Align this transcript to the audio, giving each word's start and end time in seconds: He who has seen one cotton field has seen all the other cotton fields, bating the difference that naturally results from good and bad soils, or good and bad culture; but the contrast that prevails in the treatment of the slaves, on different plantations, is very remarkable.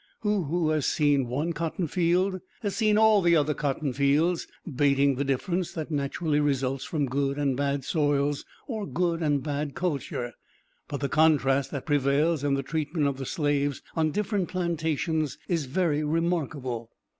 He 0.23 0.29
who 0.29 0.69
has 0.69 0.87
seen 0.87 1.27
one 1.27 1.53
cotton 1.53 1.85
field 1.85 2.41
has 2.61 2.75
seen 2.75 2.97
all 2.97 3.21
the 3.21 3.35
other 3.35 3.53
cotton 3.53 3.93
fields, 3.93 4.47
bating 4.65 5.13
the 5.13 5.23
difference 5.23 5.73
that 5.73 5.91
naturally 5.91 6.39
results 6.39 6.83
from 6.85 7.05
good 7.05 7.37
and 7.37 7.55
bad 7.55 7.85
soils, 7.85 8.43
or 8.65 8.87
good 8.87 9.21
and 9.21 9.43
bad 9.43 9.75
culture; 9.75 10.33
but 10.87 11.01
the 11.01 11.07
contrast 11.07 11.69
that 11.69 11.85
prevails 11.85 12.43
in 12.43 12.55
the 12.55 12.63
treatment 12.63 13.05
of 13.05 13.17
the 13.17 13.27
slaves, 13.27 13.83
on 13.95 14.09
different 14.09 14.49
plantations, 14.49 15.37
is 15.47 15.65
very 15.65 16.03
remarkable. 16.03 16.89